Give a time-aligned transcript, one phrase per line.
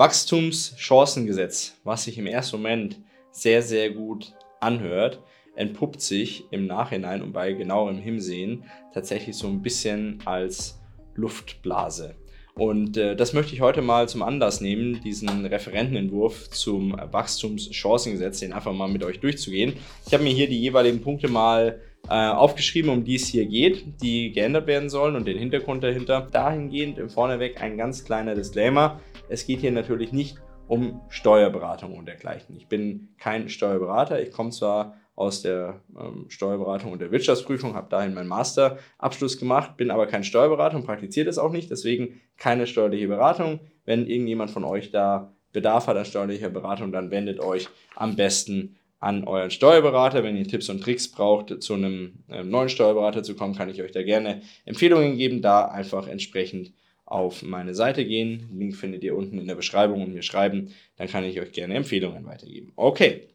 [0.00, 2.98] Wachstumschancengesetz, was sich im ersten Moment
[3.32, 5.22] sehr, sehr gut anhört,
[5.56, 10.80] entpuppt sich im Nachhinein und bei genauerem Hinsehen tatsächlich so ein bisschen als
[11.16, 12.14] Luftblase.
[12.54, 18.54] Und äh, das möchte ich heute mal zum Anlass nehmen, diesen Referentenentwurf zum Wachstumschancengesetz, den
[18.54, 19.74] einfach mal mit euch durchzugehen.
[20.06, 21.78] Ich habe mir hier die jeweiligen Punkte mal
[22.08, 26.26] äh, aufgeschrieben, um die es hier geht, die geändert werden sollen und den Hintergrund dahinter.
[26.32, 28.98] Dahingehend im Vorneweg ein ganz kleiner Disclaimer.
[29.30, 32.56] Es geht hier natürlich nicht um Steuerberatung und dergleichen.
[32.56, 34.20] Ich bin kein Steuerberater.
[34.20, 39.76] Ich komme zwar aus der ähm, Steuerberatung und der Wirtschaftsprüfung, habe dahin meinen Masterabschluss gemacht,
[39.76, 43.60] bin aber kein Steuerberater und praktiziere das auch nicht, deswegen keine steuerliche Beratung.
[43.84, 48.76] Wenn irgendjemand von euch da Bedarf hat an steuerlicher Beratung, dann wendet euch am besten
[48.98, 50.24] an euren Steuerberater.
[50.24, 53.82] Wenn ihr Tipps und Tricks braucht, zu einem äh, neuen Steuerberater zu kommen, kann ich
[53.82, 55.42] euch da gerne Empfehlungen geben.
[55.42, 56.72] Da einfach entsprechend
[57.10, 58.48] auf meine Seite gehen.
[58.54, 60.72] Link findet ihr unten in der Beschreibung und mir schreiben.
[60.96, 62.72] Dann kann ich euch gerne Empfehlungen weitergeben.
[62.76, 63.28] Okay,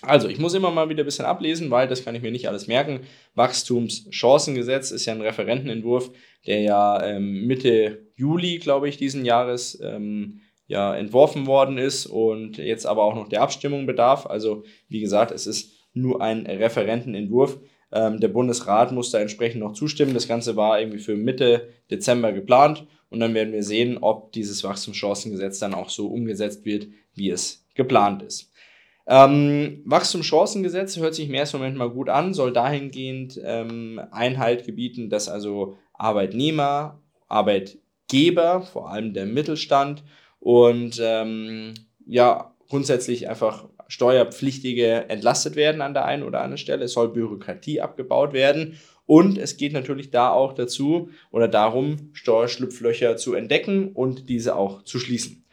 [0.00, 2.48] also, ich muss immer mal wieder ein bisschen ablesen, weil das kann ich mir nicht
[2.48, 3.00] alles merken.
[3.34, 6.12] Wachstumschancengesetz ist ja ein Referentenentwurf,
[6.46, 12.58] der ja ähm, Mitte Juli, glaube ich, diesen Jahres ähm, ja entworfen worden ist und
[12.58, 14.26] jetzt aber auch noch der Abstimmung bedarf.
[14.26, 17.58] Also, wie gesagt, es ist nur ein Referentenentwurf.
[17.92, 20.14] Ähm, der Bundesrat muss da entsprechend noch zustimmen.
[20.14, 24.62] Das Ganze war irgendwie für Mitte Dezember geplant und dann werden wir sehen, ob dieses
[24.64, 28.50] Wachstumschancengesetz dann auch so umgesetzt wird, wie es geplant ist.
[29.06, 35.08] Ähm, Wachstumschancengesetz hört sich im ersten Moment mal gut an, soll dahingehend ähm, Einhalt gebieten,
[35.08, 40.04] dass also Arbeitnehmer, Arbeitgeber, vor allem der Mittelstand
[40.40, 41.72] und ähm,
[42.06, 46.84] ja, grundsätzlich einfach Steuerpflichtige entlastet werden an der einen oder anderen Stelle.
[46.84, 48.78] Es soll Bürokratie abgebaut werden.
[49.06, 54.82] Und es geht natürlich da auch dazu oder darum, Steuerschlupflöcher zu entdecken und diese auch
[54.82, 55.46] zu schließen.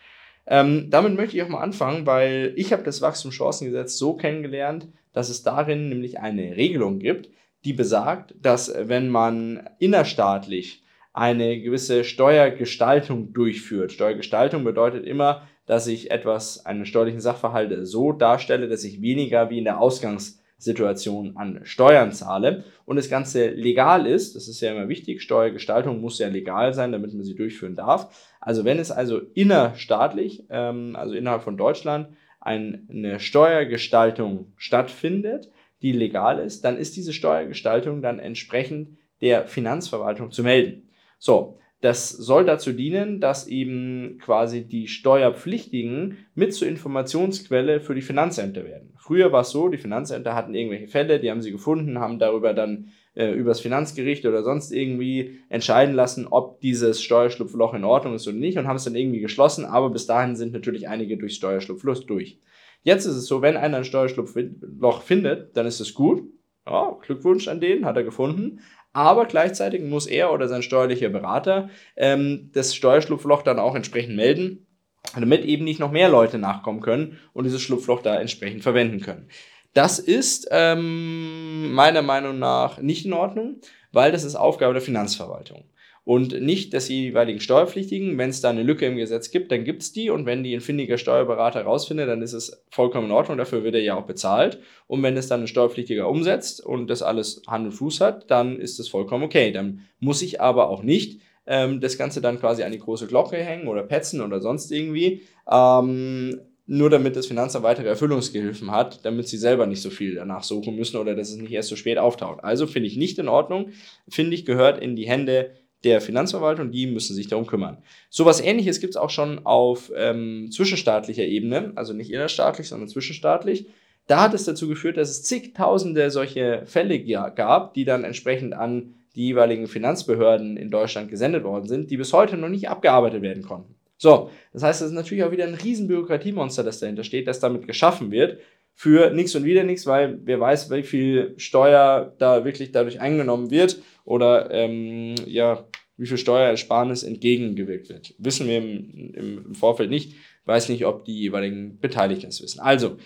[0.45, 5.29] Ähm, damit möchte ich auch mal anfangen, weil ich habe das Wachstumschancengesetz so kennengelernt, dass
[5.29, 7.29] es darin nämlich eine Regelung gibt,
[7.63, 16.11] die besagt, dass wenn man innerstaatlich eine gewisse Steuergestaltung durchführt, Steuergestaltung bedeutet immer, dass ich
[16.11, 21.61] etwas, einen steuerlichen Sachverhalt so darstelle, dass ich weniger wie in der Ausgangs Situation an
[21.63, 26.29] Steuern zahle und das Ganze legal ist, das ist ja immer wichtig, Steuergestaltung muss ja
[26.29, 28.35] legal sein, damit man sie durchführen darf.
[28.39, 32.09] Also wenn es also innerstaatlich, ähm, also innerhalb von Deutschland,
[32.39, 35.49] eine Steuergestaltung stattfindet,
[35.81, 40.89] die legal ist, dann ist diese Steuergestaltung dann entsprechend der Finanzverwaltung zu melden.
[41.17, 48.01] So, das soll dazu dienen, dass eben quasi die Steuerpflichtigen mit zur Informationsquelle für die
[48.01, 48.93] Finanzämter werden.
[48.97, 52.53] Früher war es so, die Finanzämter hatten irgendwelche Fälle, die haben sie gefunden, haben darüber
[52.53, 58.27] dann äh, übers Finanzgericht oder sonst irgendwie entscheiden lassen, ob dieses Steuerschlupfloch in Ordnung ist
[58.27, 61.35] oder nicht und haben es dann irgendwie geschlossen, aber bis dahin sind natürlich einige durch
[61.35, 62.39] Steuerschlupfloch durch.
[62.83, 66.23] Jetzt ist es so, wenn einer ein Steuerschlupfloch findet, dann ist es gut.
[66.67, 68.59] Ja, Glückwunsch an den, hat er gefunden
[68.95, 74.67] aber gleichzeitig muss er oder sein steuerlicher Berater ähm, das Steuerschlupfloch dann auch entsprechend melden,
[75.13, 79.27] damit eben nicht noch mehr Leute nachkommen können und dieses Schlupfloch da entsprechend verwenden können.
[79.73, 83.59] Das ist ähm, meiner Meinung nach nicht in Ordnung,
[83.91, 85.65] weil das ist Aufgabe der Finanzverwaltung
[86.05, 88.17] und nicht des jeweiligen Steuerpflichtigen.
[88.17, 90.53] Wenn es da eine Lücke im Gesetz gibt, dann gibt es die und wenn die
[90.53, 94.05] ein findiger Steuerberater rausfindet, dann ist es vollkommen in Ordnung, dafür wird er ja auch
[94.05, 94.59] bezahlt.
[94.87, 98.59] Und wenn es dann ein Steuerpflichtiger umsetzt und das alles Hand und Fuß hat, dann
[98.59, 99.51] ist es vollkommen okay.
[99.51, 103.37] Dann muss ich aber auch nicht ähm, das Ganze dann quasi an die große Glocke
[103.37, 105.23] hängen oder petzen oder sonst irgendwie.
[105.51, 110.43] Ähm, nur damit das Finanzamt weitere Erfüllungsgehilfen hat, damit sie selber nicht so viel danach
[110.43, 112.43] suchen müssen oder dass es nicht erst so spät auftaucht.
[112.43, 113.69] Also finde ich nicht in Ordnung,
[114.09, 115.51] finde ich gehört in die Hände
[115.85, 117.77] der Finanzverwaltung, die müssen sich darum kümmern.
[118.09, 122.89] So was ähnliches gibt es auch schon auf ähm, zwischenstaatlicher Ebene, also nicht innerstaatlich, sondern
[122.89, 123.67] zwischenstaatlich.
[124.07, 126.99] Da hat es dazu geführt, dass es zigtausende solche Fälle
[127.31, 132.11] gab, die dann entsprechend an die jeweiligen Finanzbehörden in Deutschland gesendet worden sind, die bis
[132.13, 133.75] heute noch nicht abgearbeitet werden konnten.
[133.97, 137.39] So, das heißt, es ist natürlich auch wieder ein riesen Bürokratiemonster, das dahinter steht, das
[137.39, 138.39] damit geschaffen wird,
[138.75, 143.49] für nichts und wieder nichts, weil wer weiß, wie viel Steuer da wirklich dadurch eingenommen
[143.49, 145.65] wird oder ähm, ja,
[145.97, 148.13] wie viel Steuerersparnis entgegengewirkt wird.
[148.17, 149.13] Wissen wir im,
[149.45, 150.15] im Vorfeld nicht.
[150.43, 152.59] Weiß nicht, ob die jeweiligen Beteiligten es wissen.
[152.59, 152.97] Also,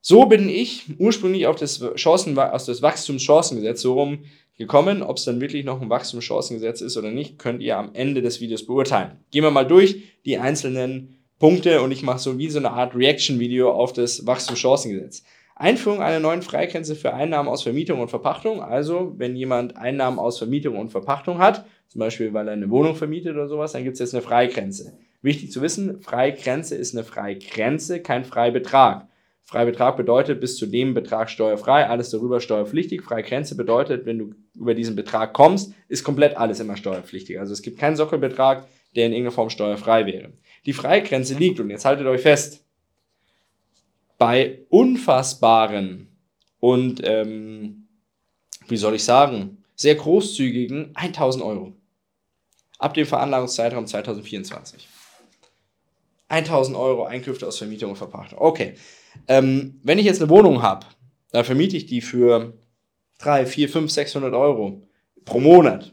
[0.00, 4.24] so bin ich ursprünglich auf das Chancen, aus das Wachstumschancengesetz so rum
[4.58, 5.02] gekommen.
[5.02, 8.40] Ob es dann wirklich noch ein Wachstumschancengesetz ist oder nicht, könnt ihr am Ende des
[8.40, 9.18] Videos beurteilen.
[9.30, 12.94] Gehen wir mal durch die einzelnen Punkte und ich mache so wie so eine Art
[12.94, 15.24] Reaction-Video auf das Wachstumschancengesetz.
[15.56, 18.62] Einführung einer neuen Freigrenze für Einnahmen aus Vermietung und Verpachtung.
[18.62, 22.94] Also, wenn jemand Einnahmen aus Vermietung und Verpachtung hat, zum Beispiel weil er eine Wohnung
[22.94, 24.96] vermietet oder sowas, dann gibt es jetzt eine Freigrenze.
[25.20, 29.08] Wichtig zu wissen, Freigrenze ist eine Freigrenze, kein Freibetrag.
[29.42, 33.02] Freibetrag bedeutet bis zu dem Betrag steuerfrei, alles darüber steuerpflichtig.
[33.02, 37.40] Freigrenze bedeutet, wenn du über diesen Betrag kommst, ist komplett alles immer steuerpflichtig.
[37.40, 40.30] Also es gibt keinen Sockelbetrag, der in irgendeiner Form steuerfrei wäre.
[40.64, 42.64] Die Freigrenze liegt, und jetzt haltet euch fest,
[44.18, 46.08] bei unfassbaren
[46.60, 47.88] und, ähm,
[48.68, 51.72] wie soll ich sagen, sehr großzügigen 1000 Euro.
[52.78, 54.86] Ab dem Veranlagungszeitraum 2024.
[56.28, 58.38] 1000 Euro Einkünfte aus Vermietung und Verpachtung.
[58.40, 58.74] Okay.
[59.28, 60.86] Ähm, wenn ich jetzt eine Wohnung habe,
[61.30, 62.54] dann vermiete ich die für
[63.18, 64.82] 3, 4, 5, 600 Euro
[65.24, 65.92] pro Monat.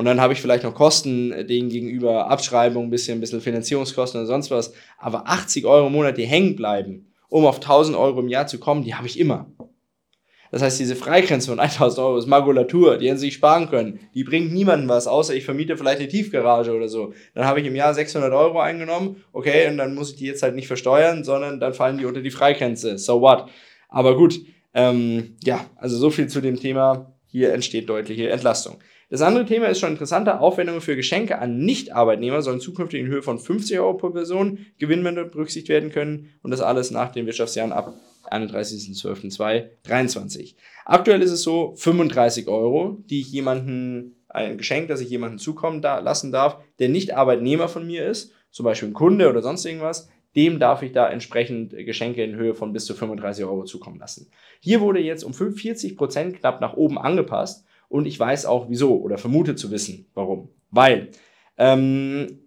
[0.00, 4.18] Und dann habe ich vielleicht noch Kosten denen gegenüber, Abschreibung, ein bisschen, ein bisschen Finanzierungskosten
[4.18, 4.72] oder sonst was.
[4.96, 8.58] Aber 80 Euro im Monat, die hängen bleiben, um auf 1000 Euro im Jahr zu
[8.58, 9.52] kommen, die habe ich immer.
[10.50, 14.00] Das heißt, diese Freigrenze von 1000 Euro ist Makulatur, die hätten sich sparen können.
[14.14, 17.12] Die bringt niemandem was, außer ich vermiete vielleicht eine Tiefgarage oder so.
[17.34, 20.42] Dann habe ich im Jahr 600 Euro eingenommen, okay, und dann muss ich die jetzt
[20.42, 22.96] halt nicht versteuern, sondern dann fallen die unter die Freigrenze.
[22.96, 23.50] So what?
[23.90, 24.40] Aber gut,
[24.72, 27.12] ähm, ja, also so viel zu dem Thema.
[27.26, 28.78] Hier entsteht deutliche Entlastung.
[29.10, 30.40] Das andere Thema ist schon interessanter.
[30.40, 35.24] Aufwendungen für Geschenke an Nicht-Arbeitnehmer sollen zukünftig in Höhe von 50 Euro pro Person Gewinnwende
[35.24, 37.96] berücksichtigt werden können und das alles nach den Wirtschaftsjahren ab
[38.30, 40.54] 31.12.2023.
[40.84, 45.82] Aktuell ist es so 35 Euro, die ich jemanden, ein Geschenk, das ich jemanden zukommen
[45.82, 49.64] da, lassen darf, der nicht Arbeitnehmer von mir ist, zum Beispiel ein Kunde oder sonst
[49.64, 53.98] irgendwas, dem darf ich da entsprechend Geschenke in Höhe von bis zu 35 Euro zukommen
[53.98, 54.30] lassen.
[54.60, 58.98] Hier wurde jetzt um 40 Prozent knapp nach oben angepasst und ich weiß auch wieso
[58.98, 60.48] oder vermute zu wissen, warum.
[60.70, 61.08] Weil
[61.58, 62.38] ähm,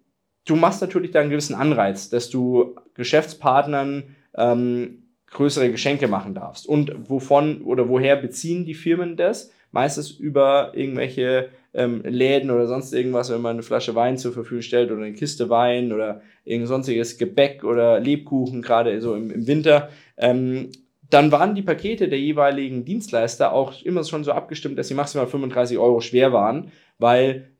[0.46, 6.66] du machst natürlich da einen gewissen Anreiz, dass du Geschäftspartnern ähm, größere Geschenke machen darfst.
[6.66, 9.52] Und wovon oder woher beziehen die Firmen das?
[9.70, 14.62] Meistens über irgendwelche ähm, Läden oder sonst irgendwas, wenn man eine Flasche Wein zur Verfügung
[14.62, 19.46] stellt oder eine Kiste Wein oder irgend sonstiges Gebäck oder Lebkuchen, gerade so im, im
[19.46, 19.90] Winter.
[20.16, 20.70] Ähm,
[21.10, 25.26] dann waren die Pakete der jeweiligen Dienstleister auch immer schon so abgestimmt, dass sie maximal
[25.26, 27.50] 35 Euro schwer waren, weil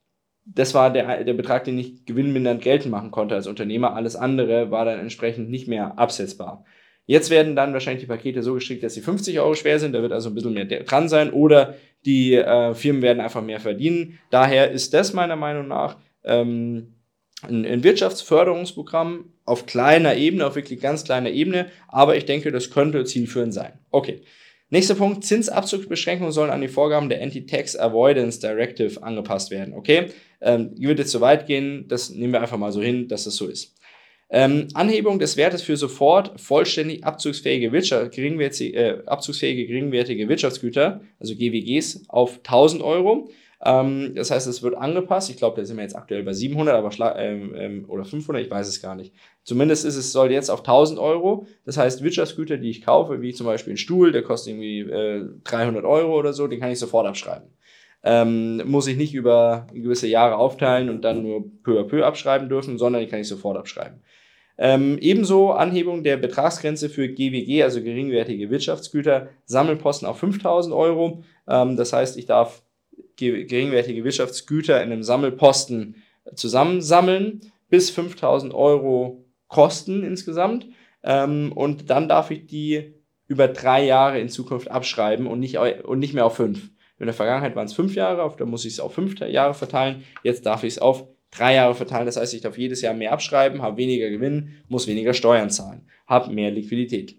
[0.46, 3.94] das war der, der Betrag, den ich gewinnmindernd geltend machen konnte als Unternehmer.
[3.94, 6.64] Alles andere war dann entsprechend nicht mehr absetzbar.
[7.06, 10.00] Jetzt werden dann wahrscheinlich die Pakete so gestrickt, dass sie 50 Euro schwer sind, da
[10.00, 11.75] wird also ein bisschen mehr dran sein oder
[12.06, 14.19] die äh, Firmen werden einfach mehr verdienen.
[14.31, 16.94] Daher ist das meiner Meinung nach ähm,
[17.49, 22.70] ein, ein Wirtschaftsförderungsprogramm auf kleiner Ebene, auf wirklich ganz kleiner Ebene, aber ich denke, das
[22.70, 23.79] könnte zielführend sein.
[23.91, 24.23] Okay.
[24.70, 29.75] Nächster Punkt, Zinsabzugsbeschränkungen sollen an die Vorgaben der Anti-Tax Avoidance Directive angepasst werden.
[29.75, 30.06] Okay,
[30.41, 33.37] ähm, würde jetzt so weit gehen, das nehmen wir einfach mal so hin, dass das
[33.37, 33.75] so ist.
[34.31, 41.37] Ähm, Anhebung des Wertes für sofort vollständig abzugsfähige, Wirtschaft, geringwertige, äh, abzugsfähige geringwertige Wirtschaftsgüter, also
[41.37, 43.31] GWGs, auf 1000 Euro.
[43.64, 45.31] Ähm, das heißt, es wird angepasst.
[45.31, 48.50] Ich glaube, da sind wir jetzt aktuell bei 700 aber ähm, ähm, oder 500, ich
[48.50, 49.14] weiß es gar nicht.
[49.43, 51.46] Zumindest ist es, soll jetzt auf 1000 Euro.
[51.64, 55.25] Das heißt, Wirtschaftsgüter, die ich kaufe, wie zum Beispiel ein Stuhl, der kostet irgendwie äh,
[55.44, 57.49] 300 Euro oder so, den kann ich sofort abschreiben.
[58.02, 62.50] Ähm, muss ich nicht über gewisse Jahre aufteilen und dann nur peu à peu abschreiben
[62.50, 64.02] dürfen, sondern die kann ich sofort abschreiben.
[64.58, 71.25] Ähm, ebenso Anhebung der Betragsgrenze für GWG, also geringwertige Wirtschaftsgüter, Sammelposten auf 5000 Euro.
[71.49, 72.62] Ähm, das heißt, ich darf
[73.16, 75.96] geringwertige Wirtschaftsgüter in einem Sammelposten
[76.34, 80.66] zusammensammeln, bis 5000 Euro kosten insgesamt.
[81.02, 82.94] Ähm, und dann darf ich die
[83.27, 86.70] über drei Jahre in Zukunft abschreiben und nicht, und nicht mehr auf fünf.
[86.98, 90.05] In der Vergangenheit waren es fünf Jahre, da muss ich es auf fünf Jahre verteilen.
[90.22, 92.06] Jetzt darf ich es auf drei Jahre verteilen.
[92.06, 95.88] Das heißt, ich darf jedes Jahr mehr abschreiben, habe weniger Gewinn, muss weniger Steuern zahlen,
[96.06, 97.17] habe mehr Liquidität.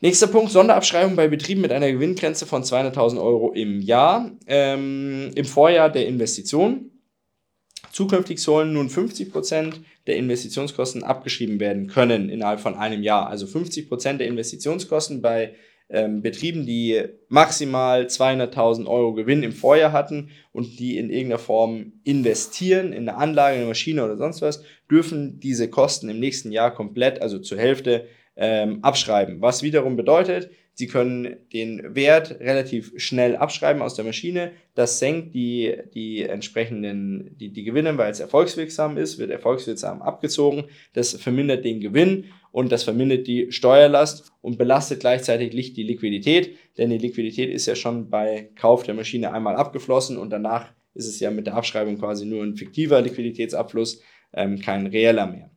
[0.00, 4.30] Nächster Punkt, Sonderabschreibung bei Betrieben mit einer Gewinngrenze von 200.000 Euro im Jahr.
[4.46, 6.90] Ähm, Im Vorjahr der Investition.
[7.92, 9.74] Zukünftig sollen nun 50%
[10.06, 13.28] der Investitionskosten abgeschrieben werden können innerhalb von einem Jahr.
[13.28, 15.54] Also 50% der Investitionskosten bei
[15.88, 21.92] ähm, Betrieben, die maximal 200.000 Euro Gewinn im Vorjahr hatten und die in irgendeiner Form
[22.02, 26.50] investieren in eine Anlage, in eine Maschine oder sonst was, dürfen diese Kosten im nächsten
[26.50, 29.40] Jahr komplett, also zur Hälfte, ähm, abschreiben.
[29.40, 34.50] Was wiederum bedeutet, Sie können den Wert relativ schnell abschreiben aus der Maschine.
[34.74, 40.64] Das senkt die, die entsprechenden, die, die Gewinne, weil es erfolgswirksam ist, wird erfolgswirksam abgezogen.
[40.92, 46.56] Das vermindert den Gewinn und das vermindert die Steuerlast und belastet gleichzeitig nicht die Liquidität,
[46.76, 51.06] denn die Liquidität ist ja schon bei Kauf der Maschine einmal abgeflossen und danach ist
[51.06, 55.53] es ja mit der Abschreibung quasi nur ein fiktiver Liquiditätsabfluss, ähm, kein reeller mehr.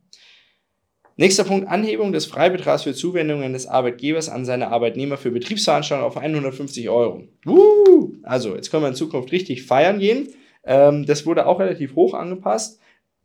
[1.19, 6.15] Nächster Punkt, Anhebung des Freibetrags für Zuwendungen des Arbeitgebers an seine Arbeitnehmer für Betriebsveranstaltungen auf
[6.15, 7.23] 150 Euro.
[7.43, 10.27] Uh, also, jetzt können wir in Zukunft richtig feiern gehen.
[10.63, 12.79] Ähm, das wurde auch relativ hoch angepasst.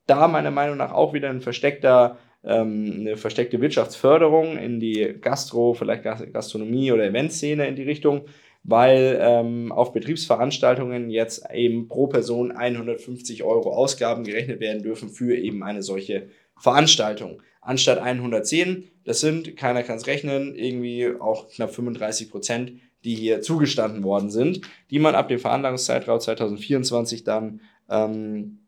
[0.07, 5.75] da meiner Meinung nach auch wieder ein versteckter, ähm, eine versteckte Wirtschaftsförderung in die Gastro,
[5.75, 8.23] vielleicht Gastronomie oder Eventszene in die Richtung,
[8.65, 15.37] weil ähm, auf Betriebsveranstaltungen jetzt eben pro Person 150 Euro Ausgaben gerechnet werden dürfen für
[15.37, 17.43] eben eine solche Veranstaltung.
[17.63, 22.73] Anstatt 110, das sind, keiner kann es rechnen, irgendwie auch knapp 35 Prozent,
[23.05, 28.59] die hier zugestanden worden sind, die man ab dem Veranlagungszeitraum 2024 dann ähm,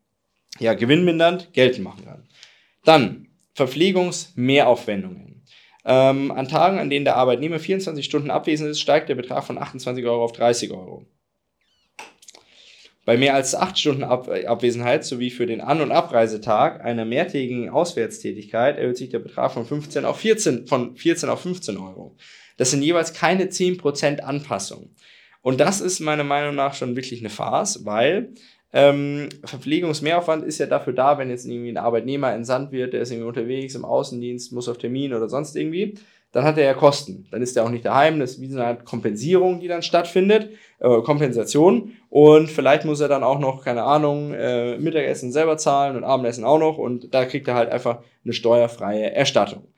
[0.60, 2.28] ja, gewinnmindernd geltend machen kann.
[2.84, 5.42] Dann Verpflegungsmehraufwendungen.
[5.84, 9.58] Ähm, an Tagen, an denen der Arbeitnehmer 24 Stunden abwesend ist, steigt der Betrag von
[9.58, 11.04] 28 Euro auf 30 Euro.
[13.04, 17.68] Bei mehr als 8 Stunden Ab Abwesenheit sowie für den An- und Abreisetag einer mehrtägigen
[17.68, 22.16] Auswärtstätigkeit erhöht sich der Betrag von 15 auf 14, von 14 auf 15 Euro.
[22.56, 24.90] Das sind jeweils keine 10% Anpassung.
[25.42, 28.32] Und das ist meiner Meinung nach schon wirklich eine Farce, weil
[28.72, 33.10] ähm, Verpflegungsmehraufwand ist ja dafür da, wenn jetzt irgendwie ein Arbeitnehmer entsandt wird, der ist
[33.10, 35.94] irgendwie unterwegs im Außendienst, muss auf Termin oder sonst irgendwie,
[36.34, 37.28] dann hat er ja Kosten.
[37.30, 38.18] Dann ist er auch nicht daheim.
[38.18, 40.50] Das ist wie so eine Art Kompensierung, die dann stattfindet.
[40.80, 41.92] Äh, Kompensation.
[42.10, 46.44] Und vielleicht muss er dann auch noch, keine Ahnung, äh, Mittagessen selber zahlen und Abendessen
[46.44, 46.76] auch noch.
[46.76, 49.68] Und da kriegt er halt einfach eine steuerfreie Erstattung.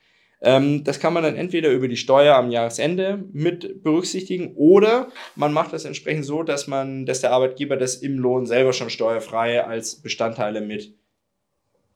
[0.41, 5.53] Ähm, das kann man dann entweder über die Steuer am Jahresende mit berücksichtigen oder man
[5.53, 9.63] macht das entsprechend so, dass man, dass der Arbeitgeber das im Lohn selber schon steuerfrei
[9.63, 10.95] als Bestandteile mit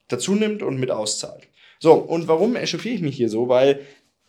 [0.08, 1.48] dazu nimmt und mit auszahlt.
[1.82, 3.48] So, und warum echauffiere ich mich hier so?
[3.48, 3.80] Weil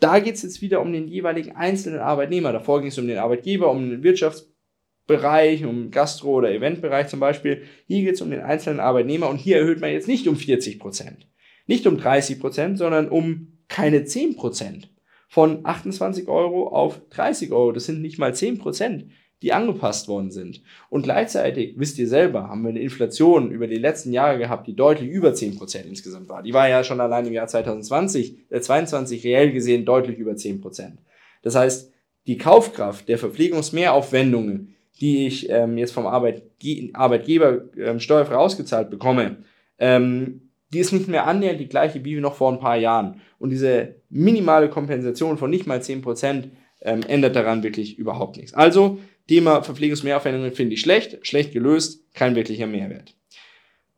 [0.02, 2.52] da geht es jetzt wieder um den jeweiligen einzelnen Arbeitnehmer.
[2.52, 7.64] Davor ging es um den Arbeitgeber, um den Wirtschaftsbereich, um Gastro- oder Eventbereich zum Beispiel.
[7.88, 10.80] Hier geht es um den einzelnen Arbeitnehmer und hier erhöht man jetzt nicht um 40
[10.80, 11.28] Prozent,
[11.68, 14.88] nicht um 30 Prozent, sondern um keine 10%.
[15.30, 19.06] Von 28 Euro auf 30 Euro, das sind nicht mal 10%,
[19.42, 20.62] die angepasst worden sind.
[20.90, 24.76] Und gleichzeitig, wisst ihr selber, haben wir eine Inflation über die letzten Jahre gehabt, die
[24.76, 26.44] deutlich über 10% insgesamt war.
[26.44, 30.94] Die war ja schon allein im Jahr 2020, äh 22 reell gesehen deutlich über 10%.
[31.42, 31.92] Das heißt,
[32.28, 39.38] die Kaufkraft der Verpflegungsmehraufwendungen, die ich ähm, jetzt vom Arbeitge Arbeitgeber ähm, steuerfrei ausgezahlt bekomme,
[39.80, 43.22] ähm, die ist nicht mehr annähernd die gleiche wie noch vor ein paar Jahren.
[43.40, 48.54] Und diese minimale Kompensation von nicht mal 10% ähm, ändert daran wirklich überhaupt nichts.
[48.54, 53.16] Also, Thema Verpflegungsmehraufwendungen finde ich schlecht, schlecht gelöst, kein wirklicher Mehrwert.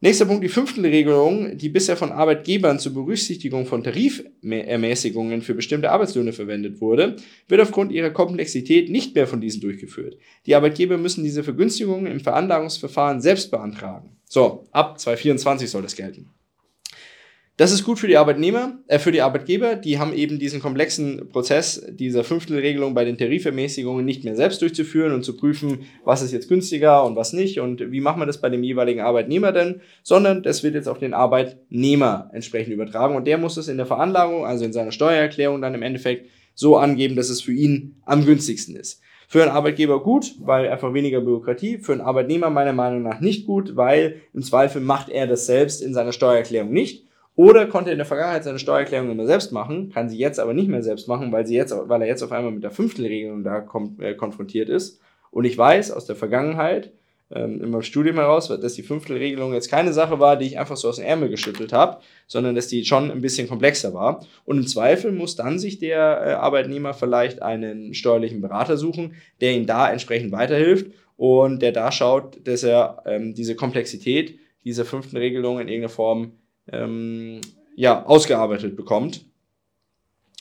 [0.04, 6.34] Nächster Punkt, die Fünftelregelung, die bisher von Arbeitgebern zur Berücksichtigung von Tarifermäßigungen für bestimmte Arbeitslöhne
[6.34, 7.16] verwendet wurde,
[7.48, 10.18] wird aufgrund ihrer Komplexität nicht mehr von diesen durchgeführt.
[10.46, 14.18] Die Arbeitgeber müssen diese Vergünstigungen im Veranlagungsverfahren selbst beantragen.
[14.28, 16.30] So, ab 2024 soll das gelten.
[17.56, 21.30] Das ist gut für die Arbeitnehmer, äh, für die Arbeitgeber, die haben eben diesen komplexen
[21.30, 26.32] Prozess dieser Fünftelregelung bei den Tarifermäßigungen nicht mehr selbst durchzuführen und zu prüfen, was ist
[26.32, 29.82] jetzt günstiger und was nicht und wie machen wir das bei dem jeweiligen Arbeitnehmer denn,
[30.02, 33.86] sondern das wird jetzt auf den Arbeitnehmer entsprechend übertragen und der muss es in der
[33.86, 38.26] Veranlagung, also in seiner Steuererklärung dann im Endeffekt so angeben, dass es für ihn am
[38.26, 39.00] günstigsten ist.
[39.28, 41.78] Für einen Arbeitgeber gut, weil einfach weniger Bürokratie.
[41.78, 45.82] Für einen Arbeitnehmer meiner Meinung nach nicht gut, weil im Zweifel macht er das selbst
[45.82, 50.10] in seiner Steuererklärung nicht oder konnte in der Vergangenheit seine Steuererklärung immer selbst machen, kann
[50.10, 52.52] sie jetzt aber nicht mehr selbst machen, weil, sie jetzt, weil er jetzt auf einmal
[52.52, 55.00] mit der Fünftelregelung da kom äh, konfrontiert ist.
[55.32, 56.94] Und ich weiß aus der Vergangenheit,
[57.32, 60.78] ähm, in meinem Studium heraus, dass die Fünftelregelung jetzt keine Sache war, die ich einfach
[60.78, 61.98] so aus dem Ärmel geschüttelt habe,
[62.28, 64.26] sondern dass die schon ein bisschen komplexer war.
[64.46, 69.54] Und im Zweifel muss dann sich der äh, Arbeitnehmer vielleicht einen steuerlichen Berater suchen, der
[69.54, 75.18] ihm da entsprechend weiterhilft und der da schaut, dass er ähm, diese Komplexität dieser fünften
[75.18, 76.34] Regelung in irgendeiner Form
[76.72, 77.42] ähm,
[77.76, 79.26] ja, ausgearbeitet bekommt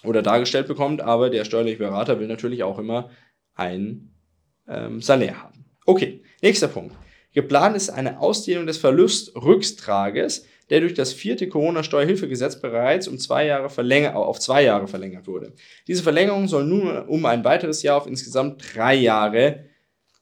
[0.05, 3.11] oder dargestellt bekommt, aber der steuerliche Berater will natürlich auch immer
[3.55, 4.11] ein
[4.69, 5.65] ähm, Salär haben.
[5.87, 6.97] Okay, nächster Punkt.
[7.33, 13.67] Geplant ist eine Ausdehnung des Verlustrückstrages, der durch das vierte Corona-Steuerhilfegesetz bereits um zwei Jahre
[14.15, 15.53] auf zwei Jahre verlängert wurde.
[15.87, 19.65] Diese Verlängerung soll nun um ein weiteres Jahr auf insgesamt drei Jahre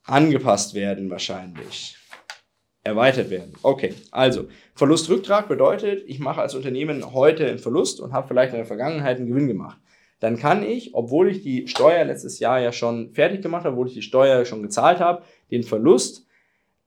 [0.04, 1.96] angepasst werden, wahrscheinlich
[2.82, 3.52] erweitert werden.
[3.62, 8.58] Okay, also Verlustrücktrag bedeutet, ich mache als Unternehmen heute einen Verlust und habe vielleicht in
[8.58, 9.78] der Vergangenheit einen Gewinn gemacht.
[10.18, 13.88] Dann kann ich, obwohl ich die Steuer letztes Jahr ja schon fertig gemacht habe, obwohl
[13.88, 16.26] ich die Steuer schon gezahlt habe, den Verlust,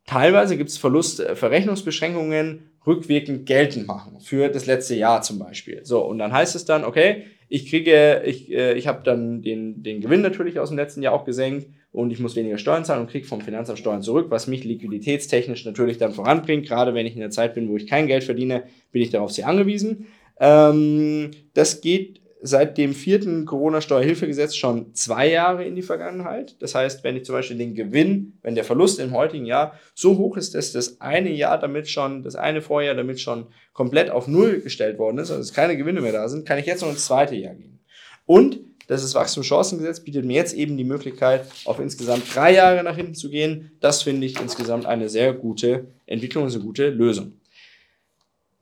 [0.06, 4.20] teilweise gibt es Verlustverrechnungsbeschränkungen, rückwirkend geltend machen.
[4.20, 5.82] Für das letzte Jahr zum Beispiel.
[5.84, 9.84] So, und dann heißt es dann, okay, ich kriege, ich, äh, ich habe dann den,
[9.84, 13.02] den Gewinn natürlich aus dem letzten Jahr auch gesenkt und ich muss weniger Steuern zahlen
[13.02, 16.68] und kriege vom Finanzamt Steuern zurück, was mich liquiditätstechnisch natürlich dann voranbringt.
[16.68, 19.32] Gerade wenn ich in der Zeit bin, wo ich kein Geld verdiene, bin ich darauf
[19.32, 20.08] sehr angewiesen.
[20.40, 26.62] Ähm, das geht seit dem vierten Corona-Steuerhilfegesetz schon zwei Jahre in die Vergangenheit.
[26.62, 30.18] Das heißt, wenn ich zum Beispiel den Gewinn, wenn der Verlust im heutigen Jahr so
[30.18, 34.28] hoch ist, dass das eine Jahr damit schon, das eine Vorjahr damit schon komplett auf
[34.28, 36.90] Null gestellt worden ist, also dass keine Gewinne mehr da sind, kann ich jetzt noch
[36.90, 37.80] ins zweite Jahr gehen.
[38.26, 42.96] Und das ist Wachstumschancengesetz bietet mir jetzt eben die Möglichkeit, auf insgesamt drei Jahre nach
[42.96, 43.72] hinten zu gehen.
[43.80, 47.34] Das finde ich insgesamt eine sehr gute Entwicklung, eine gute Lösung.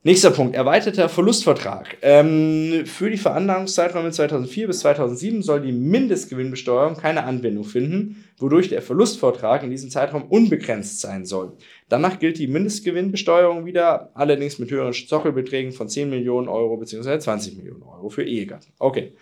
[0.04, 1.96] Nächster Punkt, erweiterter Verlustvertrag.
[2.02, 8.82] Ähm, für die Veranlagungszeiträume 2004 bis 2007 soll die Mindestgewinnbesteuerung keine Anwendung finden, wodurch der
[8.82, 11.52] Verlustvertrag in diesem Zeitraum unbegrenzt sein soll.
[11.88, 17.20] Danach gilt die Mindestgewinnbesteuerung wieder, allerdings mit höheren Zockelbeträgen von 10 Millionen Euro bzw.
[17.20, 18.72] 20 Millionen Euro für Ehegatten.
[18.80, 19.12] Okay.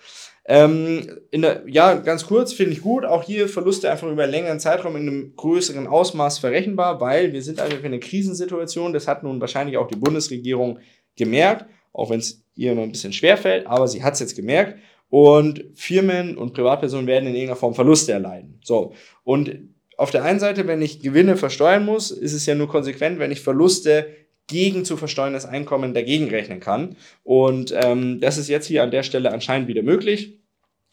[0.47, 3.05] Ähm, der, ja, ganz kurz, finde ich gut.
[3.05, 7.43] Auch hier Verluste einfach über einen längeren Zeitraum in einem größeren Ausmaß verrechenbar, weil wir
[7.43, 8.93] sind einfach in einer Krisensituation.
[8.93, 10.79] Das hat nun wahrscheinlich auch die Bundesregierung
[11.17, 14.37] gemerkt, auch wenn es ihr noch ein bisschen schwer fällt, aber sie hat es jetzt
[14.37, 14.79] gemerkt.
[15.09, 18.61] Und Firmen und Privatpersonen werden in irgendeiner Form Verluste erleiden.
[18.63, 18.95] So.
[19.25, 23.19] Und auf der einen Seite, wenn ich Gewinne versteuern muss, ist es ja nur konsequent,
[23.19, 24.07] wenn ich Verluste
[24.51, 26.97] gegen zu versteuerndes Einkommen dagegen rechnen kann.
[27.25, 30.39] Und ähm, das ist jetzt hier an der Stelle anscheinend wieder möglich.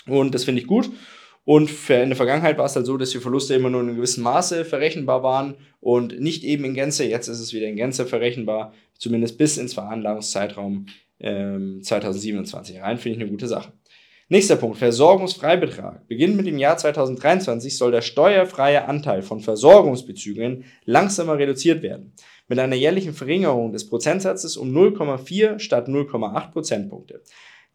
[0.08, 0.90] Und das finde ich gut.
[1.44, 3.96] Und in der Vergangenheit war es halt so, dass die Verluste immer nur in einem
[3.96, 7.06] gewissen Maße verrechenbar waren und nicht eben in Gänze.
[7.06, 10.88] Jetzt ist es wieder in Gänze verrechenbar, zumindest bis ins Veranlagungszeitraum
[11.22, 12.98] ähm, 2027 rein.
[12.98, 13.72] Finde ich eine gute Sache.
[14.30, 16.06] Nächster Punkt, Versorgungsfreibetrag.
[16.10, 22.12] Beginnend mit dem Jahr 2023 soll der steuerfreie Anteil von Versorgungsbezügen langsamer reduziert werden.
[22.48, 27.22] Mit einer jährlichen Verringerung des Prozentsatzes um 0,4 statt 0,8 Prozentpunkte.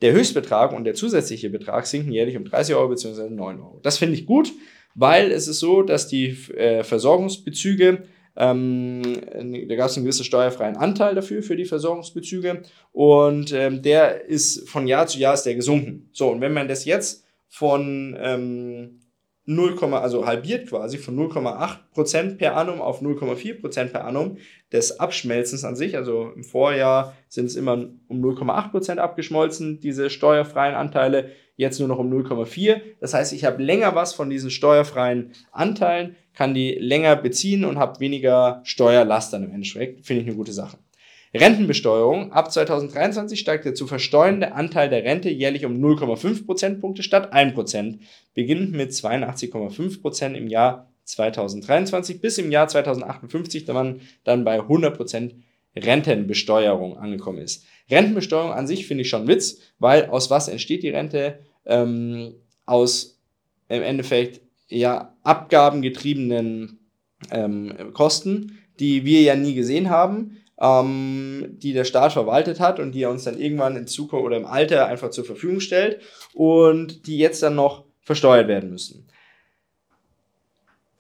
[0.01, 3.31] Der Höchstbetrag und der zusätzliche Betrag sinken jährlich um 30 Euro bzw.
[3.31, 3.81] 9 Euro.
[3.83, 4.53] Das finde ich gut,
[4.95, 8.03] weil es ist so, dass die äh, Versorgungsbezüge,
[8.35, 9.03] ähm,
[9.69, 12.63] da gab es einen gewissen steuerfreien Anteil dafür, für die Versorgungsbezüge
[12.93, 16.09] und ähm, der ist von Jahr zu Jahr ist der gesunken.
[16.13, 19.02] So, und wenn man das jetzt von ähm,
[19.45, 24.37] 0, also halbiert quasi von 0,8% per annum auf 0,4% per annum
[24.73, 25.97] des Abschmelzens an sich.
[25.97, 27.73] Also im Vorjahr sind es immer
[28.09, 32.81] um 0,8% abgeschmolzen, diese steuerfreien Anteile, jetzt nur noch um 0,4.
[33.01, 37.79] Das heißt, ich habe länger was von diesen steuerfreien Anteilen, kann die länger beziehen und
[37.79, 40.07] habe weniger Steuerlast dann im Endeffekt.
[40.07, 40.79] Finde ich eine gute Sache.
[41.35, 42.33] Rentenbesteuerung.
[42.33, 47.55] Ab 2023 steigt der zu versteuernde Anteil der Rente jährlich um 0,5 Prozentpunkte statt 1
[47.55, 48.01] Prozent,
[48.35, 54.61] beginnend mit 82,5 Prozent im Jahr 2023 bis im Jahr 2058, da man dann bei
[54.61, 55.35] 100 Prozent
[55.75, 57.65] Rentenbesteuerung angekommen ist.
[57.91, 61.39] Rentenbesteuerung an sich finde ich schon Witz, weil aus was entsteht die Rente?
[61.65, 62.35] Ähm,
[62.67, 63.19] aus
[63.69, 66.79] im Endeffekt ja abgabengetriebenen
[67.31, 72.93] ähm, Kosten, die wir ja nie gesehen haben ähm, die der Staat verwaltet hat und
[72.93, 76.01] die er uns dann irgendwann in Zukunft oder im Alter einfach zur Verfügung stellt
[76.33, 79.09] und die jetzt dann noch versteuert werden müssen.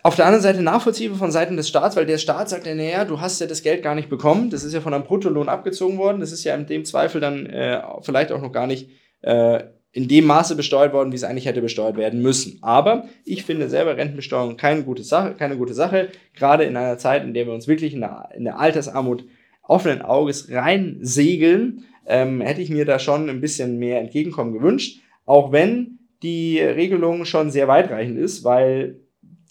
[0.02, 3.04] Auf der anderen Seite nachvollziehbar von Seiten des Staats, weil der Staat sagt ja, naja,
[3.04, 5.96] du hast ja das Geld gar nicht bekommen, das ist ja von einem Bruttolohn abgezogen
[5.96, 9.62] worden, das ist ja in dem Zweifel dann äh, vielleicht auch noch gar nicht äh,
[9.92, 12.58] in dem Maße besteuert worden, wie es eigentlich hätte besteuert werden müssen.
[12.62, 17.22] Aber ich finde selber Rentenbesteuerung keine gute Sache, keine gute Sache gerade in einer Zeit,
[17.22, 19.24] in der wir uns wirklich in der, in der Altersarmut
[19.62, 25.00] offenen Auges rein segeln, ähm, hätte ich mir da schon ein bisschen mehr Entgegenkommen gewünscht.
[25.24, 29.00] Auch wenn die Regelung schon sehr weitreichend ist, weil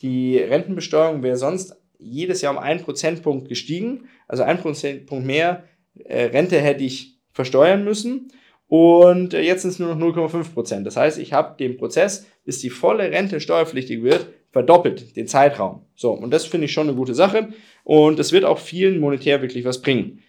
[0.02, 4.06] die Rentenbesteuerung wäre sonst jedes Jahr um einen Prozentpunkt gestiegen.
[4.28, 5.64] Also ein Prozentpunkt mehr
[6.06, 8.32] äh, Rente hätte ich versteuern müssen.
[8.68, 10.88] Und äh, jetzt sind es nur noch 0,5 Prozent.
[10.88, 15.86] Das heißt, ich habe den Prozess, bis die volle Rente steuerpflichtig wird, verdoppelt, den Zeitraum.
[15.96, 17.50] So, und das finde ich schon eine gute Sache.
[17.84, 20.22] Und es wird auch vielen monetär wirklich was bringen.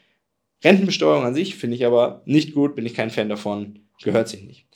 [0.65, 4.45] Rentenbesteuerung an sich finde ich aber nicht gut, bin ich kein Fan davon, gehört sich
[4.45, 4.67] nicht.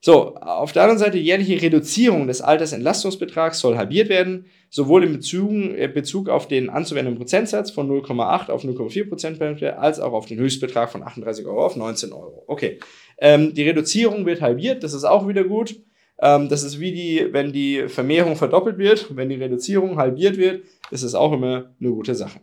[0.00, 5.50] So, auf der anderen Seite jährliche Reduzierung des Altersentlastungsbetrags soll halbiert werden, sowohl in Bezug,
[5.50, 10.38] äh, Bezug auf den anzuwendenden Prozentsatz von 0,8 auf 0,4 Prozentpunkte als auch auf den
[10.38, 12.44] Höchstbetrag von 38 Euro auf 19 Euro.
[12.46, 12.78] Okay,
[13.18, 15.80] ähm, die Reduzierung wird halbiert, das ist auch wieder gut.
[16.20, 20.64] Ähm, das ist wie die, wenn die Vermehrung verdoppelt wird, wenn die Reduzierung halbiert wird,
[20.90, 22.40] ist es auch immer eine gute Sache.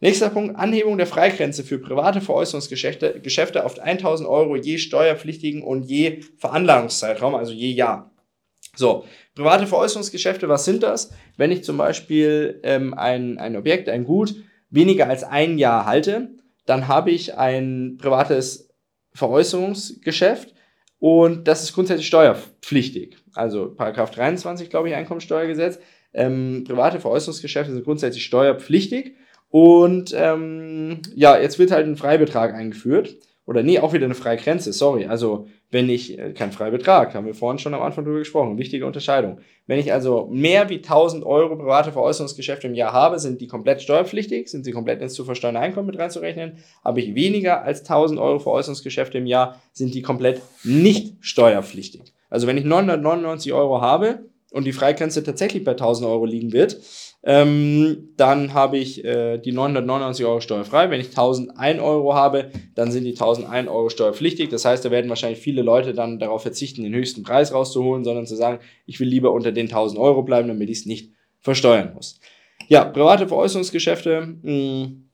[0.00, 5.84] Nächster Punkt, Anhebung der Freigrenze für private Veräußerungsgeschäfte Geschäfte auf 1000 Euro je steuerpflichtigen und
[5.84, 8.10] je Veranlagungszeitraum, also je Jahr.
[8.74, 11.12] So, private Veräußerungsgeschäfte, was sind das?
[11.36, 14.34] Wenn ich zum Beispiel ähm, ein, ein Objekt, ein Gut
[14.70, 16.30] weniger als ein Jahr halte,
[16.66, 18.70] dann habe ich ein privates
[19.12, 20.54] Veräußerungsgeschäft
[21.02, 23.16] und das ist grundsätzlich steuerpflichtig.
[23.34, 25.80] Also Paragraph 23, glaube ich, Einkommensteuergesetz.
[26.14, 29.16] Ähm, private Veräußerungsgeschäfte sind grundsätzlich steuerpflichtig.
[29.48, 33.16] Und ähm, ja, jetzt wird halt ein Freibetrag eingeführt.
[33.52, 35.04] Oder nee, auch wieder eine freie Grenze, sorry.
[35.04, 38.56] Also, wenn ich, äh, kein freier Betrag, haben wir vorhin schon am Anfang drüber gesprochen,
[38.56, 39.40] wichtige Unterscheidung.
[39.66, 43.82] Wenn ich also mehr wie 1000 Euro private Veräußerungsgeschäfte im Jahr habe, sind die komplett
[43.82, 46.58] steuerpflichtig, sind sie komplett ins zu versteuernde Einkommen mit reinzurechnen.
[46.82, 52.14] Habe ich weniger als 1000 Euro Veräußerungsgeschäfte im Jahr, sind die komplett nicht steuerpflichtig.
[52.30, 56.78] Also, wenn ich 999 Euro habe und die Freigrenze tatsächlich bei 1000 Euro liegen wird,
[57.24, 60.90] ähm, dann habe ich äh, die 999 Euro steuerfrei.
[60.90, 64.48] Wenn ich 1001 Euro habe, dann sind die 1001 Euro steuerpflichtig.
[64.48, 68.26] Das heißt, da werden wahrscheinlich viele Leute dann darauf verzichten, den höchsten Preis rauszuholen, sondern
[68.26, 71.92] zu sagen, ich will lieber unter den 1000 Euro bleiben, damit ich es nicht versteuern
[71.94, 72.18] muss.
[72.68, 75.08] Ja, private Veräußerungsgeschäfte, mh, hm,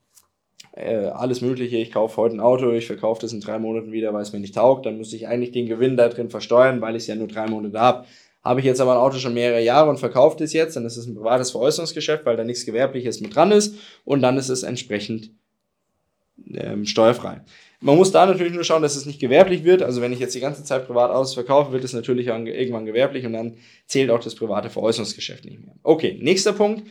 [0.73, 1.77] äh, alles Mögliche.
[1.77, 4.41] Ich kaufe heute ein Auto, ich verkaufe das in drei Monaten wieder, weil es mir
[4.41, 4.87] nicht taugt.
[4.87, 7.49] Dann muss ich eigentlich den Gewinn da drin versteuern, weil ich es ja nur drei
[7.49, 8.07] Monate habe.
[8.43, 10.97] Habe ich jetzt aber ein Auto schon mehrere Jahre und verkaufe es jetzt, dann ist
[10.97, 13.75] es ein privates Veräußerungsgeschäft, weil da nichts Gewerbliches mit dran ist
[14.05, 15.31] und dann ist es entsprechend
[16.55, 17.43] ähm, steuerfrei.
[17.81, 19.83] Man muss da natürlich nur schauen, dass es nicht gewerblich wird.
[19.83, 23.25] Also wenn ich jetzt die ganze Zeit privat Autos verkaufe, wird es natürlich irgendwann gewerblich
[23.25, 25.75] und dann zählt auch das private Veräußerungsgeschäft nicht mehr.
[25.83, 26.89] Okay, nächster Punkt.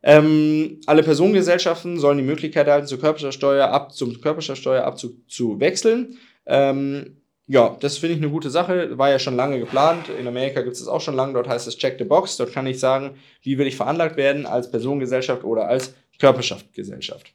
[0.00, 6.18] Ähm, alle Personengesellschaften sollen die Möglichkeit erhalten, zum Körperschaftsteuerabzug zu wechseln.
[6.46, 7.16] Ähm,
[7.50, 8.98] ja, das finde ich eine gute Sache.
[8.98, 10.10] War ja schon lange geplant.
[10.20, 11.32] In Amerika gibt es das auch schon lange.
[11.32, 12.36] Dort heißt es Check the Box.
[12.36, 17.32] Dort kann ich sagen, wie will ich veranlagt werden als Personengesellschaft oder als Körperschaftgesellschaft.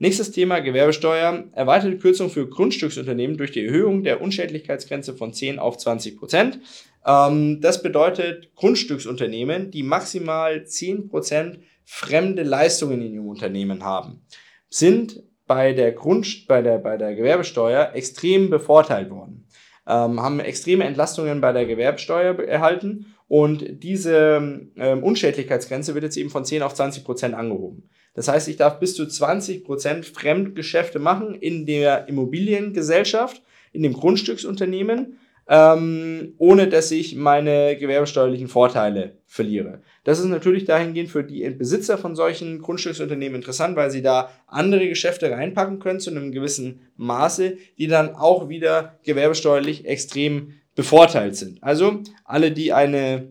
[0.00, 1.44] Nächstes Thema Gewerbesteuer.
[1.52, 6.58] Erweiterte Kürzung für Grundstücksunternehmen durch die Erhöhung der Unschädlichkeitsgrenze von 10 auf 20 Prozent.
[7.06, 14.22] Ähm, das bedeutet Grundstücksunternehmen, die maximal 10 Prozent fremde Leistungen in ihrem Unternehmen haben,
[14.68, 19.41] sind bei der Grund, bei der, bei der Gewerbesteuer extrem bevorteilt worden
[19.86, 26.30] ähm, haben extreme Entlastungen bei der Gewerbsteuer erhalten und diese ähm, Unschädlichkeitsgrenze wird jetzt eben
[26.30, 27.88] von 10 auf 20 Prozent angehoben.
[28.14, 33.42] Das heißt, ich darf bis zu 20 Prozent Fremdgeschäfte machen in der Immobiliengesellschaft,
[33.72, 35.18] in dem Grundstücksunternehmen
[35.48, 39.80] ähm, ohne dass ich meine gewerbesteuerlichen Vorteile verliere.
[40.04, 44.86] Das ist natürlich dahingehend für die Besitzer von solchen Grundstücksunternehmen interessant, weil sie da andere
[44.86, 51.64] Geschäfte reinpacken können zu einem gewissen Maße, die dann auch wieder gewerbesteuerlich extrem bevorteilt sind.
[51.64, 53.28] Also alle, die eine,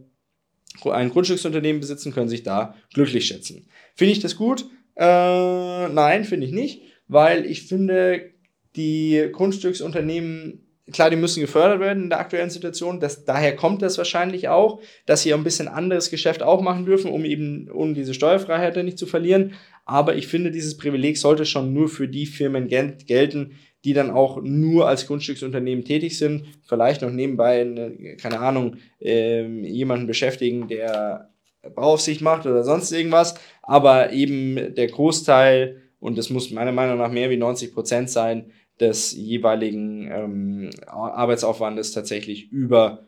[0.85, 3.67] ein Grundstücksunternehmen besitzen, können sich da glücklich schätzen.
[3.93, 4.65] Finde ich das gut?
[4.95, 8.31] Äh, nein, finde ich nicht, weil ich finde,
[8.75, 12.99] die Grundstücksunternehmen Klar, die müssen gefördert werden in der aktuellen Situation.
[12.99, 17.11] Das, daher kommt das wahrscheinlich auch, dass sie ein bisschen anderes Geschäft auch machen dürfen,
[17.11, 19.53] um eben um diese Steuerfreiheit nicht zu verlieren.
[19.85, 24.11] Aber ich finde, dieses Privileg sollte schon nur für die Firmen gel gelten, die dann
[24.11, 30.67] auch nur als Grundstücksunternehmen tätig sind, vielleicht noch nebenbei, eine, keine Ahnung, äh, jemanden beschäftigen,
[30.67, 31.31] der
[31.75, 33.35] Bauaufsicht macht oder sonst irgendwas.
[33.63, 38.51] Aber eben der Großteil, und das muss meiner Meinung nach mehr wie 90 Prozent sein,
[38.81, 43.07] des jeweiligen ähm, Arbeitsaufwandes tatsächlich über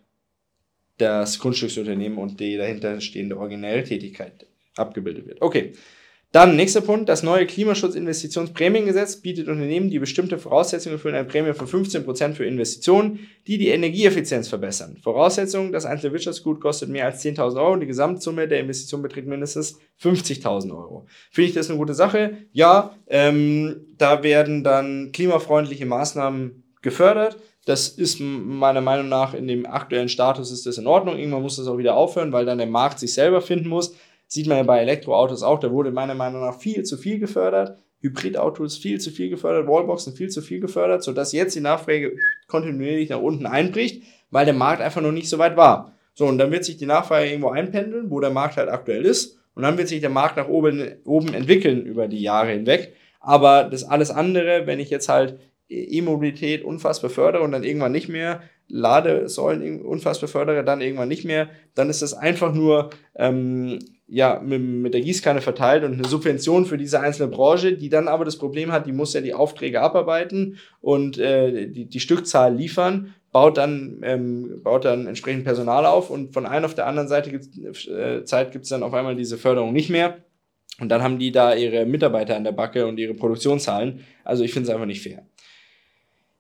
[0.97, 5.41] das Grundstücksunternehmen und die dahinter stehende originelle Tätigkeit abgebildet wird.
[5.41, 5.73] Okay,
[6.33, 11.67] dann nächster Punkt, das neue Klimaschutzinvestitionsprämiengesetz bietet Unternehmen, die bestimmte Voraussetzungen erfüllen, eine Prämie von
[11.67, 14.97] 15% für Investitionen, die die Energieeffizienz verbessern.
[14.99, 19.27] Voraussetzung, das einzelne Wirtschaftsgut kostet mehr als 10.000 Euro und die Gesamtsumme der Investition beträgt
[19.27, 21.05] mindestens 50.000 Euro.
[21.29, 22.37] Finde ich das eine gute Sache?
[22.51, 27.37] Ja, ähm, da werden dann klimafreundliche Maßnahmen gefördert.
[27.65, 31.17] Das ist meiner Meinung nach in dem aktuellen Status ist das in Ordnung.
[31.17, 33.95] Irgendwann muss das auch wieder aufhören, weil dann der Markt sich selber finden muss.
[34.27, 37.77] Sieht man ja bei Elektroautos auch, da wurde meiner Meinung nach viel zu viel gefördert.
[38.01, 43.09] Hybridautos viel zu viel gefördert, Wallboxen viel zu viel gefördert, sodass jetzt die Nachfrage kontinuierlich
[43.09, 45.93] nach unten einbricht, weil der Markt einfach noch nicht so weit war.
[46.13, 49.39] So, und dann wird sich die Nachfrage irgendwo einpendeln, wo der Markt halt aktuell ist.
[49.55, 52.93] Und dann wird sich der Markt nach oben, oben entwickeln über die Jahre hinweg.
[53.23, 58.09] Aber das alles andere, wenn ich jetzt halt E-Mobilität unfassbar fördere und dann irgendwann nicht
[58.09, 64.41] mehr, Ladesäulen unfassbar fördere, dann irgendwann nicht mehr, dann ist das einfach nur ähm, ja,
[64.43, 68.25] mit, mit der Gießkanne verteilt und eine Subvention für diese einzelne Branche, die dann aber
[68.25, 73.13] das Problem hat, die muss ja die Aufträge abarbeiten und äh, die, die Stückzahl liefern,
[73.31, 77.31] baut dann, ähm, baut dann entsprechend Personal auf und von einer auf der anderen Seite
[77.31, 80.17] gibt's, äh, Zeit gibt es dann auf einmal diese Förderung nicht mehr.
[80.79, 84.05] Und dann haben die da ihre Mitarbeiter an der Backe und ihre Produktionszahlen.
[84.23, 85.23] Also ich finde es einfach nicht fair.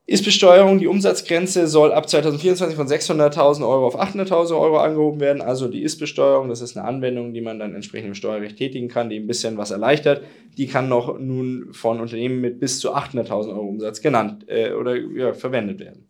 [0.05, 5.41] Ist-Besteuerung, die Umsatzgrenze soll ab 2024 von 600.000 Euro auf 800.000 Euro angehoben werden.
[5.41, 9.09] Also die Ist-Besteuerung, das ist eine Anwendung, die man dann entsprechend im Steuerrecht tätigen kann,
[9.09, 10.23] die ein bisschen was erleichtert.
[10.57, 14.97] Die kann noch nun von Unternehmen mit bis zu 800.000 Euro Umsatz genannt äh, oder
[14.97, 16.09] ja, verwendet werden.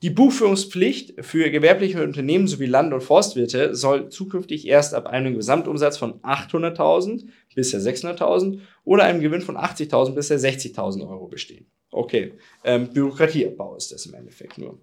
[0.00, 5.96] Die Buchführungspflicht für gewerbliche Unternehmen sowie Land- und Forstwirte soll zukünftig erst ab einem Gesamtumsatz
[5.98, 7.24] von 800.000
[7.56, 11.66] bisher 600.000 oder einem Gewinn von 80.000 bisher 60.000 Euro bestehen.
[11.90, 14.78] Okay, ähm, Bürokratieabbau ist das im Endeffekt nur.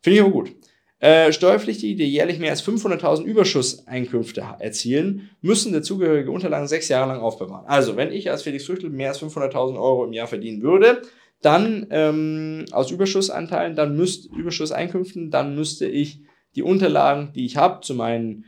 [0.00, 0.52] Finde ich aber gut.
[0.98, 7.20] Äh, Steuerpflichtige, die jährlich mehr als 500.000 Überschusseinkünfte erzielen, müssen dazugehörige Unterlagen sechs Jahre lang
[7.20, 7.66] aufbewahren.
[7.66, 11.02] Also, wenn ich als Felix Früchtel mehr als 500.000 Euro im Jahr verdienen würde,
[11.42, 16.20] dann ähm, aus Überschussanteilen, dann müsste Überschusseinkünften, dann müsste ich
[16.54, 18.44] die Unterlagen, die ich habe, zu meinen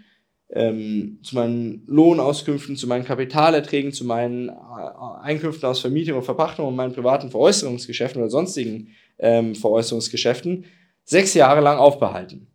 [0.55, 4.53] ähm, zu meinen Lohnauskünften, zu meinen Kapitalerträgen, zu meinen äh,
[5.23, 10.67] Einkünften aus Vermietung und Verpachtung und meinen privaten Veräußerungsgeschäften oder sonstigen ähm, Veräußerungsgeschäften
[11.05, 12.49] sechs Jahre lang aufbehalten.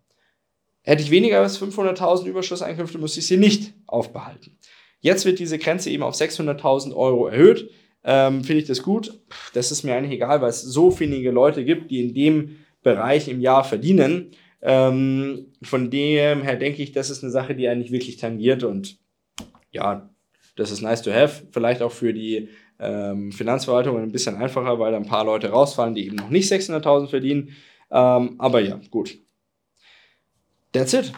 [0.83, 4.57] Hätte ich weniger als 500.000 Überschusseinkünfte, müsste ich sie nicht aufbehalten.
[4.99, 7.71] Jetzt wird diese Grenze eben auf 600.000 Euro erhöht.
[8.03, 9.19] Ähm, Finde ich das gut?
[9.53, 13.27] Das ist mir eigentlich egal, weil es so wenige Leute gibt, die in dem Bereich
[13.27, 14.31] im Jahr verdienen.
[14.61, 18.97] Ähm, von dem her denke ich, das ist eine Sache, die eigentlich wirklich tangiert und
[19.71, 20.09] ja,
[20.55, 21.47] das ist nice to have.
[21.51, 25.95] Vielleicht auch für die ähm, Finanzverwaltung ein bisschen einfacher, weil da ein paar Leute rausfallen,
[25.95, 27.49] die eben noch nicht 600.000 verdienen.
[27.91, 29.19] Ähm, aber ja, gut.
[30.71, 31.11] That's it.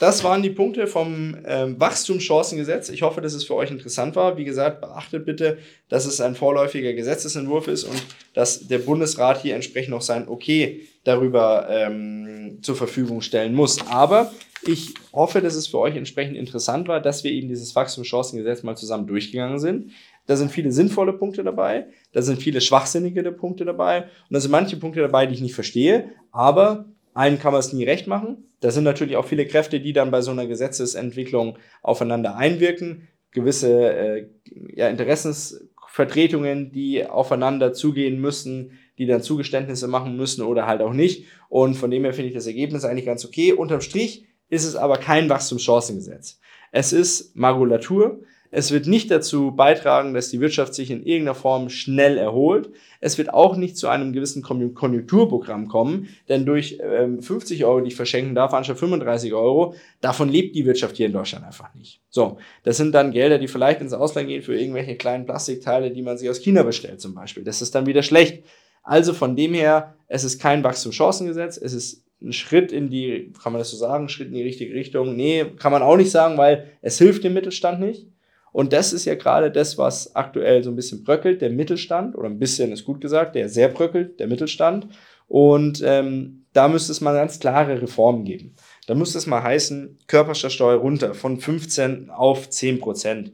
[0.00, 2.88] Das waren die Punkte vom ähm, Wachstumschancengesetz.
[2.88, 4.38] Ich hoffe, dass es für euch interessant war.
[4.38, 5.58] Wie gesagt, beachtet bitte,
[5.90, 10.88] dass es ein vorläufiger Gesetzesentwurf ist und dass der Bundesrat hier entsprechend noch sein Okay
[11.04, 13.86] darüber ähm, zur Verfügung stellen muss.
[13.88, 14.32] Aber
[14.66, 18.76] ich hoffe, dass es für euch entsprechend interessant war, dass wir eben dieses Wachstumschancengesetz mal
[18.76, 19.90] zusammen durchgegangen sind.
[20.26, 24.50] Da sind viele sinnvolle Punkte dabei, da sind viele schwachsinnige Punkte dabei und da sind
[24.50, 26.86] manche Punkte dabei, die ich nicht verstehe, aber
[27.20, 28.48] allen kann man es nie recht machen.
[28.60, 33.08] Da sind natürlich auch viele Kräfte, die dann bei so einer Gesetzesentwicklung aufeinander einwirken.
[33.32, 34.26] Gewisse äh,
[34.74, 41.26] ja, Interessensvertretungen, die aufeinander zugehen müssen, die dann Zugeständnisse machen müssen oder halt auch nicht.
[41.48, 43.52] Und von dem her finde ich das Ergebnis eigentlich ganz okay.
[43.52, 46.40] Unterm Strich ist es aber kein Wachstumschancengesetz.
[46.72, 48.20] Es ist Magulatur.
[48.52, 52.70] Es wird nicht dazu beitragen, dass die Wirtschaft sich in irgendeiner Form schnell erholt.
[53.00, 57.88] Es wird auch nicht zu einem gewissen Konjunkturprogramm kommen, denn durch ähm, 50 Euro, die
[57.88, 62.00] ich verschenken darf, anstatt 35 Euro, davon lebt die Wirtschaft hier in Deutschland einfach nicht.
[62.10, 66.02] So, das sind dann Gelder, die vielleicht ins Ausland gehen für irgendwelche kleinen Plastikteile, die
[66.02, 67.44] man sich aus China bestellt zum Beispiel.
[67.44, 68.42] Das ist dann wieder schlecht.
[68.82, 73.52] Also von dem her, es ist kein Wachstumschancengesetz, es ist ein Schritt in die, kann
[73.52, 75.16] man das so sagen, Schritt in die richtige Richtung?
[75.16, 78.06] Nee, kann man auch nicht sagen, weil es hilft dem Mittelstand nicht.
[78.52, 82.28] Und das ist ja gerade das, was aktuell so ein bisschen bröckelt, der Mittelstand, oder
[82.28, 84.88] ein bisschen ist gut gesagt, der sehr bröckelt, der Mittelstand.
[85.28, 88.56] Und ähm, da müsste es mal ganz klare Reformen geben.
[88.86, 93.32] Da müsste es mal heißen, Körperschaftsteuer runter von 15 auf 10 Prozent.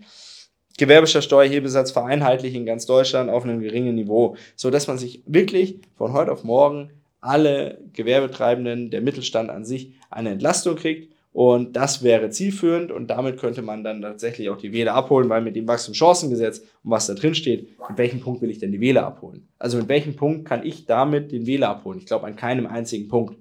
[0.76, 6.12] Gewerbesteuerhebesatz vereinheitlichen in ganz Deutschland auf einem geringen Niveau, so dass man sich wirklich von
[6.12, 6.90] heute auf morgen
[7.22, 13.38] alle Gewerbetreibenden, der Mittelstand an sich eine Entlastung kriegt und das wäre zielführend und damit
[13.38, 17.12] könnte man dann tatsächlich auch die Wähler abholen, weil mit dem Wachstumschancengesetz und was da
[17.12, 19.46] drin steht, mit welchem Punkt will ich denn die Wähler abholen?
[19.59, 21.99] Also mit welchem Punkt kann ich damit den Wähler abholen?
[21.99, 23.37] Ich glaube an keinem einzigen Punkt.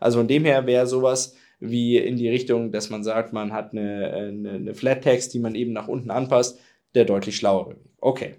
[0.00, 3.70] Also von dem her wäre sowas wie in die Richtung, dass man sagt, man hat
[3.70, 6.58] eine, eine, eine Flat Tax, die man eben nach unten anpasst,
[6.96, 7.76] der deutlich schlauere.
[8.00, 8.34] Okay.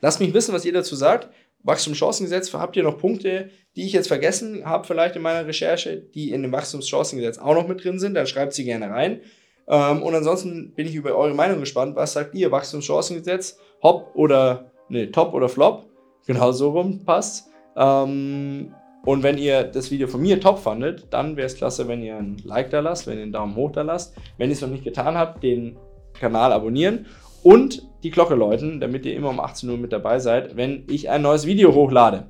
[0.00, 1.28] Lasst mich wissen, was ihr dazu sagt.
[1.62, 6.30] Wachstumschancengesetz, habt ihr noch Punkte, die ich jetzt vergessen habe, vielleicht in meiner Recherche, die
[6.30, 9.20] in dem Wachstumschancengesetz auch noch mit drin sind, dann schreibt sie gerne rein.
[9.68, 11.96] Ähm, und ansonsten bin ich über eure Meinung gespannt.
[11.96, 12.52] Was sagt ihr?
[12.52, 15.86] Wachstumschancengesetz, Hop oder, ne, Top oder Flop?
[16.26, 17.48] Genau so rum passt.
[17.76, 22.02] Ähm, und wenn ihr das Video von mir top fandet, dann wäre es klasse, wenn
[22.02, 24.16] ihr ein Like da lasst, wenn ihr einen Daumen hoch da lasst.
[24.36, 25.76] Wenn ihr es noch nicht getan habt, den
[26.18, 27.06] Kanal abonnieren
[27.46, 31.10] und die Glocke läuten, damit ihr immer um 18 Uhr mit dabei seid, wenn ich
[31.10, 32.26] ein neues Video hochlade.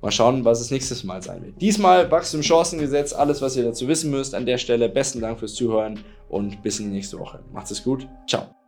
[0.00, 1.60] Mal schauen, was es nächstes Mal sein wird.
[1.60, 4.34] Diesmal Wachstum-Chancengesetz, alles, was ihr dazu wissen müsst.
[4.34, 6.00] An der Stelle besten Dank fürs Zuhören
[6.30, 7.40] und bis in die nächste Woche.
[7.52, 8.08] Macht's es gut.
[8.26, 8.63] Ciao.